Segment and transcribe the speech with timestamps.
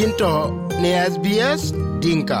[0.00, 0.34] yinto
[0.82, 1.62] ne SBS
[2.02, 2.40] Dinka.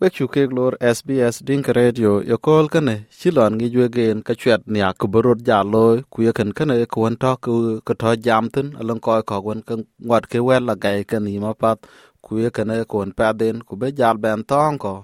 [0.00, 4.34] Bek chu kek lor SBS Dinka Radio yo kol kane chilon ngi jwe gen ka
[4.40, 7.52] chwet nia ku borot ja loy ku kan kane kuwan to ku
[7.86, 11.26] ka to jam tin alon ko ko wan kan ngwat ke wel la gai kan
[11.36, 11.78] ima pat
[12.24, 14.94] ku kane kuwan pa den ku jal ben tong ko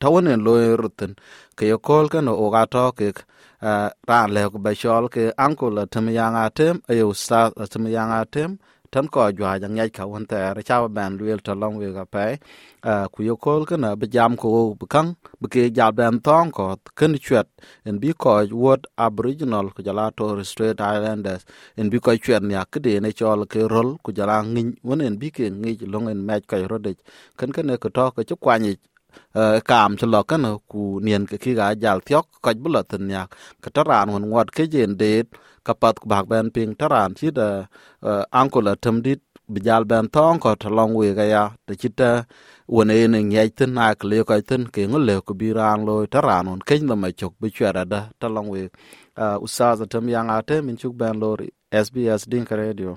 [0.00, 1.12] tawanen loy rutin
[1.56, 3.08] ke yo kol kane o to ke
[4.08, 7.40] ran le ku be shol ke ankol tem yang atem ayo sa
[7.72, 8.50] tem yang atem
[8.92, 11.92] tan ko jwa jang nyai ka won ta ra cha ban luel to long we
[11.92, 12.38] ga pe
[13.14, 16.76] ku yo kol kana be jam ko bu kang bu ke ja ban tong ko
[16.98, 17.48] ken chwet
[17.86, 18.30] en bi ko
[18.64, 21.42] wot aboriginal ku jala torres strait islanders
[21.80, 25.00] en bi ko chwet nya ke de ne chol ke rol ku jala ngin won
[25.08, 26.92] en bi ke ngi long en mech ka ro de
[27.38, 28.72] ken ken ko to ko chu kwani
[29.68, 33.02] kam cho lo kan ku nien ke ki ga jal thiok ko bu lo tin
[33.10, 33.22] nya
[33.62, 35.12] ka taran won wat ke jen de
[35.66, 37.48] kapat ku bak ben ping taran chi da
[38.40, 39.20] ankol atem dit
[39.54, 42.10] bijal ben tong ko to long we ga ya de chita
[42.74, 45.78] won e ne nyai tin na kle ko tin ke ngol le ku bi ran
[45.88, 48.62] lo taran on ken da ma chok bi chwara da ta long we
[49.46, 51.30] usaz atem yang ate min chuk ben lo
[51.86, 52.90] SBS din ka radio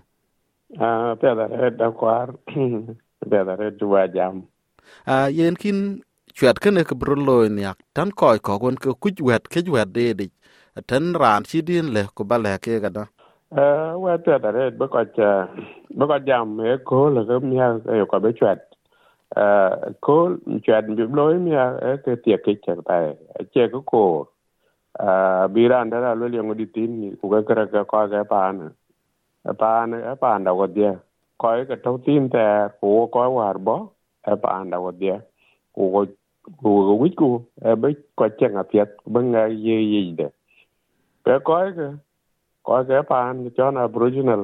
[0.86, 2.28] ah pe da red da kwar
[3.30, 4.36] pe da red wa jam
[5.14, 6.02] ah yen kin
[6.40, 9.90] chwat kene ke bro lo nyak tan ko ko gon ke kuj wet ke wet
[9.98, 10.28] de de
[10.90, 13.06] tan ran chi din le ko ba le ke ga da
[13.58, 15.30] eh wa te da red ba ko cha
[15.98, 18.62] ba ko jam e ko le ko mi e ko be chat
[19.44, 19.73] eh
[20.06, 20.18] ko
[20.66, 21.54] chat bi lo mi
[21.90, 22.98] e ke tie ke cha ta
[23.53, 24.03] che ko ko
[25.08, 28.24] eh bi ran da lo le ngodi tin ni ku ga kra ga ko ga
[28.34, 28.70] pa na
[29.62, 30.94] pa na e pa da ko dia
[31.42, 32.46] ko ke to tin te
[32.81, 33.78] ko ko war bo
[34.31, 35.18] e pa da ko dia
[35.76, 36.02] ku ko
[36.58, 37.30] ku ko wit ku
[37.81, 40.28] be ko chen a piet ba nga ye ye de
[41.23, 41.88] pe ko ke
[42.66, 44.44] ko ke pan cho na aboriginal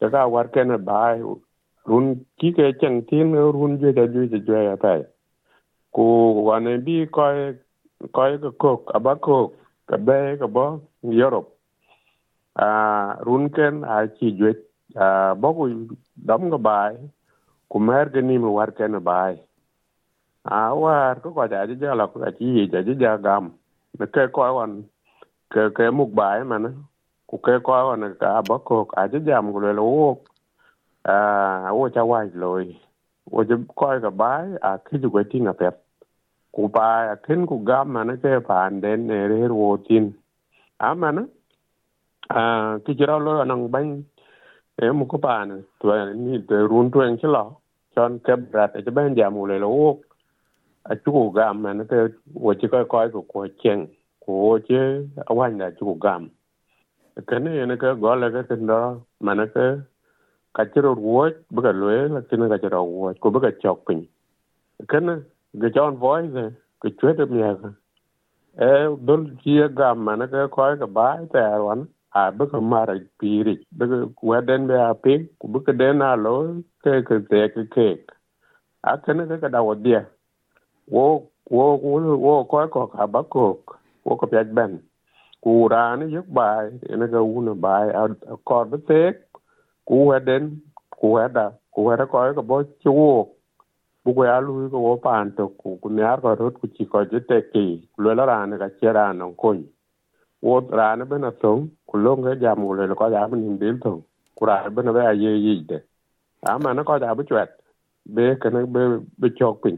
[0.00, 1.20] ke ka war ke na bai
[1.86, 2.06] run
[2.38, 4.94] ki ke chen tin run je da ju je ja ya pa
[5.94, 6.06] ku
[6.48, 7.26] wa ne bi ko
[8.12, 9.38] ko ke ko aba ko
[9.88, 10.66] ke be ke bo
[11.02, 11.52] europe.
[12.56, 12.68] A
[13.26, 14.52] run ken a chi ju
[14.96, 15.64] a bo ku
[16.28, 16.94] dam ga bai
[17.70, 19.36] ku mer ke ni mu war ke na bai
[20.46, 23.50] a war ko ko ja je la ko chi je je ja gam
[23.98, 24.84] ne ke ko wan
[25.52, 26.70] ke ke muk bai ma na
[27.28, 30.22] ku ke ko wan ka ba ko a je jam ku le wo
[31.14, 32.68] a wo cha wai loi
[33.32, 35.76] wo je ko ka bai a ki ju ke tin a pet
[36.54, 40.14] ku ba a ken ku gam ma na ke pan den ne re wo tin
[40.78, 41.22] a ma na
[42.38, 42.42] a
[42.84, 43.86] ki jira lo nang ban
[44.82, 45.86] e mu ko pan to
[46.24, 47.44] ni te run to en chlo
[47.94, 49.88] chon ke brat e ben jam ku le wo
[50.90, 51.98] a chuku gam na te
[52.44, 53.86] wo chi ko ko ku ko chen
[54.24, 54.80] ko wo che
[55.30, 56.30] a wan na chuku gam.
[57.28, 58.80] Ke ne ne ke go le ke tin do,
[59.20, 59.66] ma na ke
[60.56, 61.24] ka chi ro wo
[61.54, 64.00] bu ka le la tin ka chi ro wo ko bu ka chok pin
[64.90, 65.14] ke ne
[65.60, 66.46] ge jon voice
[66.80, 67.72] ke chue de mi ga
[68.66, 68.70] e
[69.06, 71.88] dol chi gam, ma na ke ko ka ba e ta wan,
[72.20, 73.54] a bu ka ma ra pi ri.
[73.78, 73.98] Bu ka
[74.30, 76.36] wa den be a pe ku bu ka den a lo,
[76.84, 77.88] ke ke te ke ke.
[78.90, 80.02] A ke ne ke ka da wo dia
[80.94, 81.64] wo wo
[82.26, 83.62] wo ko ko ka ba ko
[84.04, 84.82] wo ko pya, ben.
[85.42, 88.08] Ku ra ni yek bai, ene ga una bai, a
[88.44, 89.00] ko be te
[89.86, 92.90] ku weden ku weda ku weda ko ko bo chu
[94.04, 96.66] bu ko ya lu ko wo pan to ku ku ne ar ko rot ku
[96.74, 97.64] chi ko je te ki
[98.02, 99.66] lo la ra ne ga che ra no ko ni
[100.46, 101.50] wo ra ne be na to
[101.88, 103.92] ku lo nge ja mu le ko ja be nim bil to
[104.36, 105.78] ku ra be na ba ye yi de.
[106.48, 107.50] A ma na ko ja bu chwet,
[108.14, 108.82] be ka na, be
[109.20, 109.76] be chok pin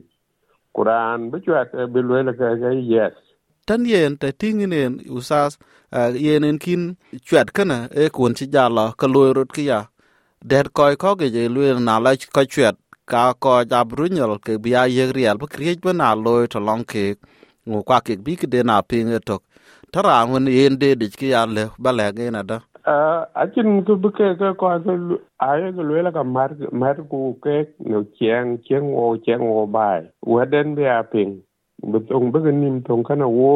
[0.78, 3.15] kuran bi chwat bi lwela ka ga yes.
[3.66, 5.59] Tan yen te ting nen usas
[6.25, 6.83] yen en kin
[7.27, 9.81] chwat kana e kun chi ja la ka loy rut ki ya
[10.50, 12.77] der koy ko ge je lwe na la ka chwat
[13.11, 16.59] ka ko ja brunyol ke bi bia ye riel bu kriej bu na loy to
[16.69, 17.05] long ke
[17.69, 19.43] ngo kwa ke bi ke de na ping tok
[19.93, 22.56] tara ngun yen de de ki ya le ba le ge na da
[23.43, 24.95] acin ku bu ke ke ko ke
[25.48, 27.57] aye ke lwela ka mar mar ku ke
[27.92, 30.03] no cheng cheng o cheng o bai
[30.34, 31.42] weden bi a ping
[31.83, 33.53] bu tong bu nim tong kana wo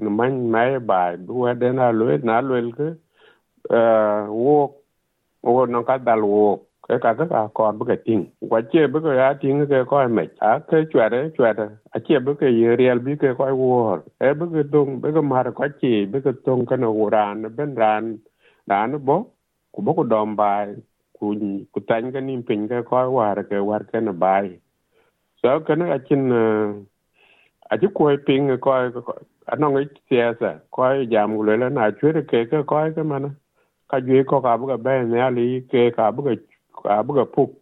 [0.00, 2.88] no man mai bai bu weden a lwe na lwel ke
[3.80, 4.58] eh wo
[5.42, 6.48] wo no ka dal wo
[6.88, 10.08] ke ka ka ko bu ke ting wa che bu ke ya ting ke ko
[10.08, 11.66] me a ke chwere chwere
[11.96, 15.12] a che bu ke ye real bi ke ko wo e bu ke tong bu
[15.16, 18.18] ke mar ko chi bu ke tong kana wo ran ben ran
[18.70, 19.16] ran bo
[19.72, 20.74] ku bo ku dom bai
[21.18, 21.34] ku
[21.72, 24.46] ku tan ka nim pin ka ko war ke war ke na bai
[25.42, 26.22] so kana a chin
[27.70, 28.70] a ji ko pin ko
[29.52, 30.82] anong i tiesa ko
[31.12, 33.30] jam gulo la na chwe ke ke ko ke mana
[33.90, 36.34] ka jwe ko ka bu ka be ne ali ke ka bu ka
[36.82, 37.54] ka bu ka pu ko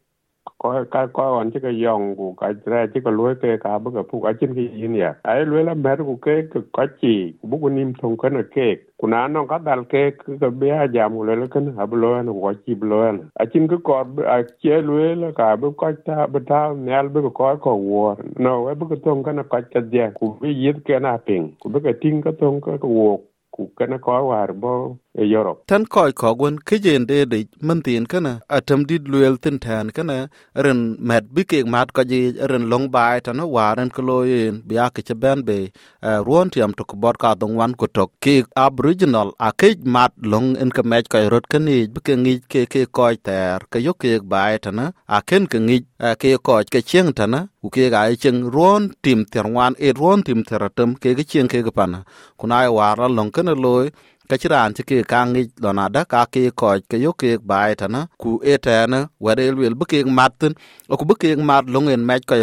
[0.92, 3.90] ka ko on ti ka yong ku ka tre ti ka lue ke ka bu
[3.96, 6.34] ka pu ka chin ki yin ya ai lue la mer ku ke
[6.76, 8.68] ka chi ku bu ku nim thong ka na ke
[9.00, 10.02] ku na no ka dal ke
[10.40, 13.00] ka be a jam ku le ka na bu lo na ku chi bu lo
[13.12, 13.94] na a chin ku ko
[14.36, 18.04] a che lue la ka bu ka ta bu ta nel bu ko ko wo
[18.38, 21.16] no we bu ka thong ka na ka cha dia ku bi yit ke na
[21.30, 23.10] ping ku bu ka ting ka thong ka wo
[23.54, 24.74] ku ka na ko war bo
[25.07, 25.64] e Europe.
[25.66, 30.28] Tan koi ko gwen kijen de de mantin kana atam dit luel tin tan kana
[30.54, 32.20] ren met bi ke mat ko ji
[32.50, 35.72] ren long bai tan waren ko loyen biya ke ben be
[36.02, 40.56] ruon tiam to bot ka dong wan ko to ke aboriginal a ke mat long
[40.56, 43.92] en ka met ko rot kani bi ke ngi ke ke ko ter ke yo
[43.94, 44.78] ke bai tan
[45.08, 45.78] a ken ke ngi
[46.20, 50.22] ke ko ke cheng tan ku ke ga cheng ruon tim ter wan e ruon
[50.22, 52.04] tim ter tam ke ke cheng ke ga pana
[52.38, 53.90] kunai wara long kana loy
[54.30, 54.82] kachiran ci
[55.12, 55.52] kangi ci
[55.94, 57.86] ke ka ke ko ke yo ke bai ta
[58.22, 60.48] ku etana wade wil wa de
[60.92, 62.34] o ku bu ke mat lo ngen ma ko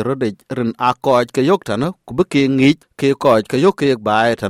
[0.57, 1.75] rin a koj ke yo ta
[2.07, 4.49] ku bu ke ngi ke koj ke yo ke bai ta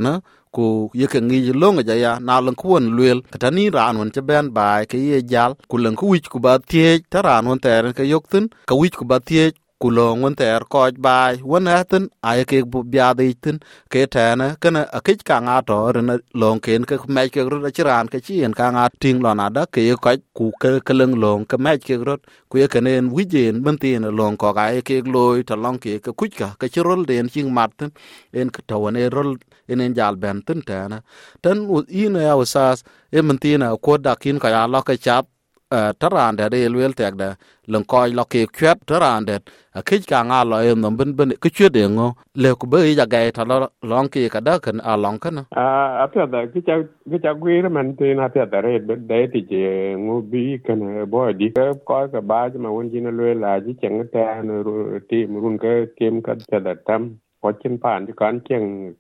[0.56, 0.66] ku
[1.02, 3.38] yeke ngi longa jaya na lan ku won lwel ka
[3.76, 5.52] ran won ci ben bai ke ye jal.
[5.70, 8.46] Ku lan ku wich ku ba tie taran won teren ke yok tin.
[8.70, 9.52] Ka wich ku ba tie
[9.82, 13.58] ku lo ngun ter koj bai wen atin ay ke bu biade tin
[13.94, 16.10] ke tane kana akich ka nga to ren
[16.42, 19.64] long ken ke me ke ru chiran ke chien ka nga ting lo na da
[19.76, 22.16] ke ko ku ke ke leng long ke me ke ru
[22.50, 26.12] ku ye kenen wijen ben tin long ko ga ke loy to long ke ke
[26.20, 27.92] kuch ka ke chirol den ching mat tin
[28.40, 29.32] en ke to ne rol
[29.72, 31.00] en en jal ben tin tane
[31.44, 32.80] tan u ina ya usas
[33.18, 35.26] e men tin ko da kin ka ya lo ke chap
[36.02, 37.30] tarande de elwel tek de
[37.72, 39.36] len koy lo ke kwep tarande
[39.78, 42.08] a kich ka nga lo em no ben ben ke chwe de ngo
[42.44, 43.58] le ku be ya ga ta lo
[43.92, 45.66] long ke ka da kan a long kan a
[46.04, 46.76] a pe da ki cha
[47.12, 48.74] ki cha gwi re man te na pe da re
[49.12, 49.64] de ti je
[50.06, 50.80] ngo bi kan
[51.14, 54.42] bo di ke ko ka ba ma won ji na le la ji cheng ta
[54.48, 54.64] no
[55.10, 57.04] ti mun ke kem ka ta da tam
[57.42, 58.96] ko chin pan ji kan cheng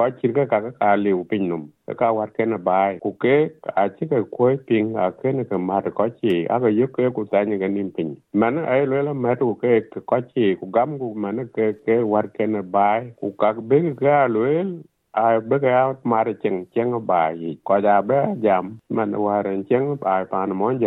[0.00, 3.16] có chín cái ka cái liều pin num ka cái vật cái nó bài cụ
[3.20, 4.20] kế à chỉ cái
[4.68, 7.60] pin a cái nó cái mà có chỉ à cái giúp cái cụ tại những
[7.60, 11.14] cái niệm pin man ai ấy la ma mà ke ko có chỉ gam ku
[11.14, 14.64] man ke nó war cái vật cái nó bài cụ các bên cái lấy
[15.12, 19.18] ai bê cái áo mà để chừng chừng bài có ra bé giảm mình nó
[19.18, 20.78] hòa đến chừng bài mà nó muốn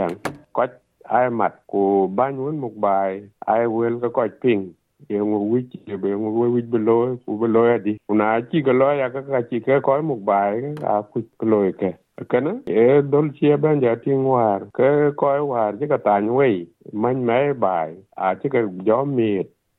[0.53, 0.67] có
[1.03, 4.71] ai mặt của ban muốn một bài ai quên cái coi pin
[5.09, 9.59] yung wich yung wich beloy ku beloy adi una chi ga loy ya ka chi
[9.59, 11.93] ka ko mu bai ka ku loy ke
[12.29, 16.67] kana e dol chi ban ja ti war ke ko war ji ka tan wei
[16.93, 19.29] man mai bai a chi ka jo mi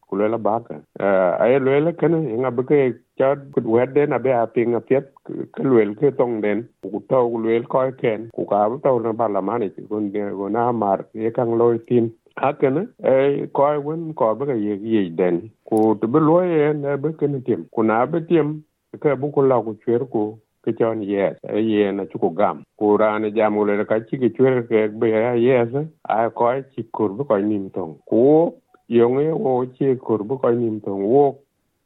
[0.08, 0.76] ku le la ba ka
[1.42, 2.78] a e le la kana nga ba ke
[3.18, 5.12] cha ku wet den a be a ping a pet
[5.54, 9.12] ke lwel ke tong den ku to ku lwel ko ken ku ka to na
[9.12, 10.02] ba parliament ku
[10.38, 14.74] ku na mar e kang loy tin hakene e koy wen ko be ga ye
[14.82, 18.64] ye den ku to be lo ye na be ken tim ku na be tim
[19.00, 22.30] ke bu ku la ku chwer ku ke chon yes e ye na chu ku
[22.34, 25.70] gam ku ra ne jam le ka chi ke chwer ke be ya yes
[26.08, 28.52] a ko chi kur bu ko nim tong ku
[28.88, 31.38] yong ye wo chi kur bu ko nim tong wo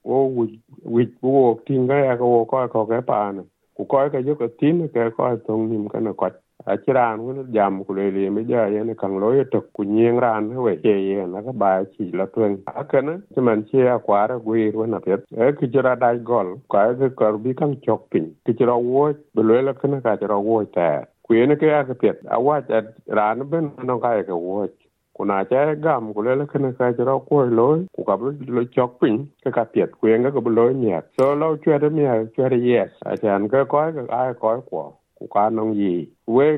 [0.05, 3.43] wo wi wi wo tin ga ya ko ko ko ke pa na
[3.77, 6.31] ku ko ka yo ka tin ke ko tong nim ka na ko
[6.73, 9.67] a ci raan wani jam ku le le mi ja yene kan lo ye tok
[9.77, 13.41] ku nyeng ran we che ye na ka ba chi la twen a kana ci
[13.41, 17.09] man che a kwara gwi ru na pet e ki jira dai gol ka ke
[17.21, 20.65] kar bi kan chok pin ki jira wo be le la kana ka jira wo
[20.77, 20.91] ta
[21.25, 22.83] ku yene ke a ka pet a wa ja
[23.21, 24.69] ran ben no ka ke wo
[25.17, 28.15] kuna cha gam ku le kana ka jira ko lo ku ka
[28.57, 31.89] lo chok pin ka ka pet ku yenge ka lo nya so lo chwe de
[31.97, 32.05] mi
[32.37, 35.93] chwe de yes a chan ka ko ka ai ko ko ku ka nong yi
[36.27, 36.49] we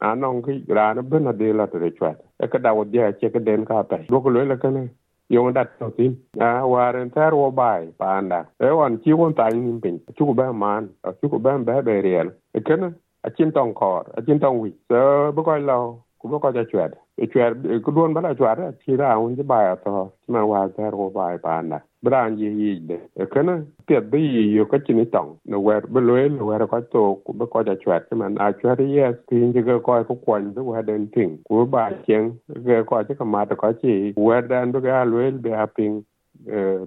[0.00, 2.12] a nong ki ra na ben na de la te chwa
[2.44, 4.84] e ka da wo dia che ka den ka pe do ko le ka ne
[5.28, 6.16] yong dat to tin.
[6.40, 8.46] A waren ter wo bai panda.
[8.60, 10.00] E wan chi won ta ni pin.
[10.16, 12.28] Chu ko ba man a chu ba ba be riel.
[12.54, 12.92] E kana
[13.24, 16.52] a chin tong kor a chin tong wi so bo ko lo ku bo ko
[16.52, 16.88] ja chwa
[17.18, 17.52] e chwa
[17.84, 20.12] ku don ba la chwa chi ra un ji ba to.
[20.28, 24.64] Ma wa ter wo bai panda bran yi yi de kana tiet bi yi yo
[24.66, 27.74] ka chini tong no wer be lo lo wer ka to ku be ko ja
[27.82, 31.38] chwat man a chwat yes tin ji ga ko ko kwan du wa den ting
[31.48, 35.30] ku ba chen ga ko ji ka ma ta chi wer dan be ga lo
[35.46, 36.04] be a ping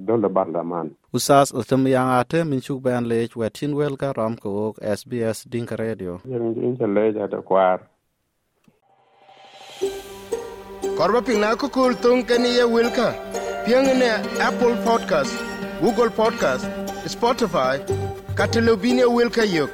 [0.07, 4.73] dole barlaman usas utum yang ate min chuk ban le wetin wel ka ram ko
[4.79, 6.21] SBS Dinka Radio.
[6.25, 7.79] Yin in cha le ja da kwar
[10.97, 13.30] korba ping na ko kul tung ke ni ye wilka
[13.65, 14.11] pieng'ne
[14.47, 15.33] apple podcast
[15.81, 16.65] google podcast
[17.13, 17.77] spotify
[18.35, 19.69] kata lobine wilkayok